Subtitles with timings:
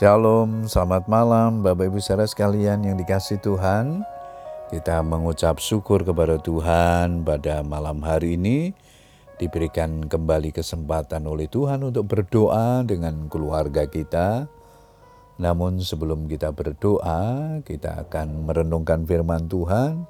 [0.00, 4.00] Shalom, selamat malam Bapak Ibu saudara sekalian yang dikasih Tuhan.
[4.72, 8.72] Kita mengucap syukur kepada Tuhan pada malam hari ini
[9.36, 14.48] diberikan kembali kesempatan oleh Tuhan untuk berdoa dengan keluarga kita.
[15.36, 20.08] Namun sebelum kita berdoa, kita akan merenungkan firman Tuhan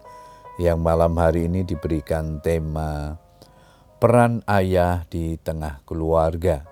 [0.63, 3.19] yang malam hari ini diberikan tema
[3.99, 6.70] peran ayah di tengah keluarga.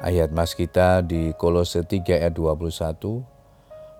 [0.00, 3.20] Ayat mas kita di Kolose 3 ayat 21.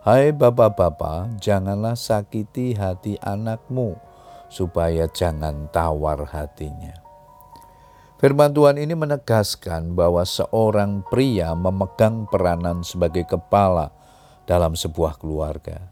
[0.00, 4.00] Hai bapak-bapak, janganlah sakiti hati anakmu,
[4.48, 6.96] supaya jangan tawar hatinya.
[8.16, 13.92] Firman Tuhan ini menegaskan bahwa seorang pria memegang peranan sebagai kepala
[14.48, 15.84] dalam sebuah keluarga.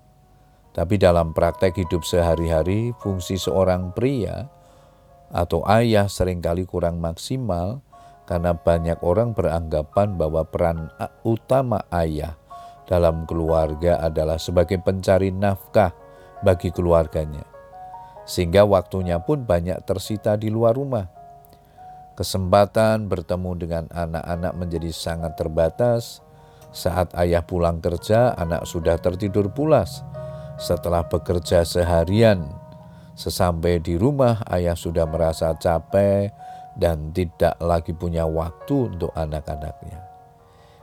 [0.73, 4.49] Tapi dalam praktek hidup sehari-hari, fungsi seorang pria
[5.29, 7.85] atau ayah sering kali kurang maksimal
[8.29, 10.93] karena banyak orang beranggapan bahwa peran
[11.25, 12.37] utama ayah
[12.85, 15.97] dalam keluarga adalah sebagai pencari nafkah
[16.45, 17.49] bagi keluarganya,
[18.29, 21.09] sehingga waktunya pun banyak tersita di luar rumah.
[22.21, 26.21] Kesempatan bertemu dengan anak-anak menjadi sangat terbatas.
[26.69, 30.05] Saat ayah pulang kerja, anak sudah tertidur pulas.
[30.61, 32.45] Setelah bekerja seharian,
[33.17, 36.35] sesampai di rumah, ayah sudah merasa capek,
[36.79, 40.09] dan tidak lagi punya waktu untuk anak-anaknya.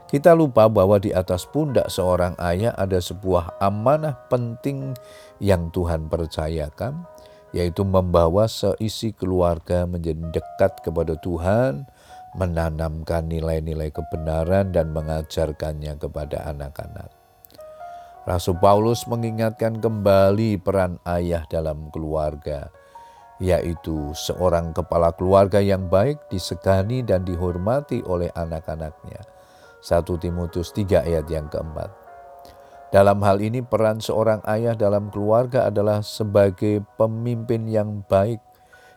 [0.06, 4.94] Kita lupa bahwa di atas pundak seorang ayah ada sebuah amanah penting
[5.42, 7.02] yang Tuhan percayakan,
[7.50, 11.90] yaitu membawa seisi keluarga menjadi dekat kepada Tuhan,
[12.38, 17.10] menanamkan nilai-nilai kebenaran dan mengajarkannya kepada anak-anak.
[18.30, 22.70] Rasul Paulus mengingatkan kembali peran ayah dalam keluarga
[23.36, 29.20] yaitu seorang kepala keluarga yang baik disegani dan dihormati oleh anak-anaknya.
[29.84, 31.92] 1 Timotius 3 ayat yang keempat.
[32.94, 38.40] Dalam hal ini peran seorang ayah dalam keluarga adalah sebagai pemimpin yang baik,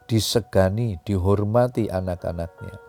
[0.07, 2.79] disegani, dihormati anak-anaknya.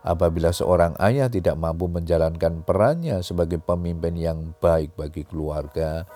[0.00, 6.08] Apabila seorang ayah tidak mampu menjalankan perannya sebagai pemimpin yang baik bagi keluarga,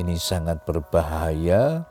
[0.00, 1.84] ini sangat berbahaya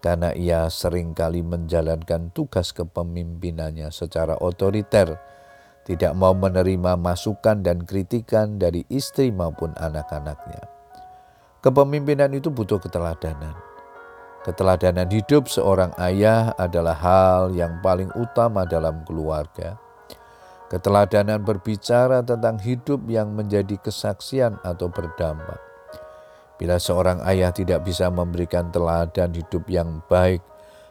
[0.00, 5.20] karena ia sering kali menjalankan tugas kepemimpinannya secara otoriter,
[5.84, 10.64] tidak mau menerima masukan dan kritikan dari istri maupun anak-anaknya.
[11.60, 13.52] Kepemimpinan itu butuh keteladanan.
[14.40, 19.76] Keteladanan hidup seorang ayah adalah hal yang paling utama dalam keluarga.
[20.72, 25.69] Keteladanan berbicara tentang hidup yang menjadi kesaksian atau berdampak
[26.60, 30.44] Bila seorang ayah tidak bisa memberikan teladan hidup yang baik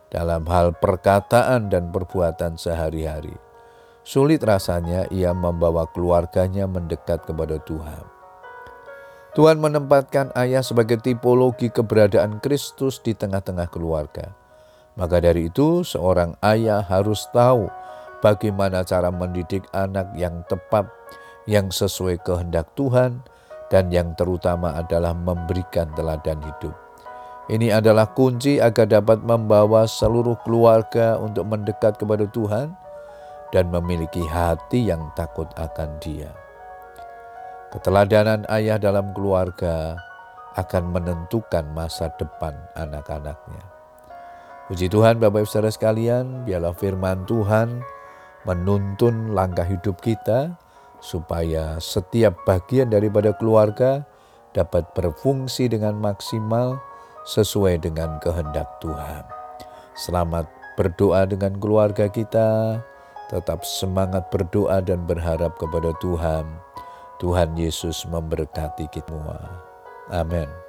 [0.09, 3.37] dalam hal perkataan dan perbuatan sehari-hari,
[4.01, 8.01] sulit rasanya ia membawa keluarganya mendekat kepada Tuhan.
[9.37, 14.33] Tuhan menempatkan ayah sebagai tipologi keberadaan Kristus di tengah-tengah keluarga.
[14.97, 17.69] Maka dari itu, seorang ayah harus tahu
[18.25, 20.89] bagaimana cara mendidik anak yang tepat,
[21.45, 23.21] yang sesuai kehendak Tuhan,
[23.69, 26.73] dan yang terutama adalah memberikan teladan hidup.
[27.49, 32.77] Ini adalah kunci agar dapat membawa seluruh keluarga untuk mendekat kepada Tuhan
[33.49, 36.29] dan memiliki hati yang takut akan Dia.
[37.73, 39.97] Keteladanan ayah dalam keluarga
[40.57, 43.61] akan menentukan masa depan anak-anaknya.
[44.69, 47.81] Puji Tuhan Bapak Ibu Saudara sekalian, biarlah firman Tuhan
[48.45, 50.53] menuntun langkah hidup kita,
[50.99, 54.03] supaya setiap bagian daripada keluarga
[54.51, 56.79] dapat berfungsi dengan maksimal
[57.27, 59.23] sesuai dengan kehendak Tuhan.
[59.95, 60.47] Selamat
[60.79, 62.79] berdoa dengan keluarga kita,
[63.27, 66.47] tetap semangat berdoa dan berharap kepada Tuhan.
[67.19, 69.37] Tuhan Yesus memberkati kita semua.
[70.09, 70.68] Amin.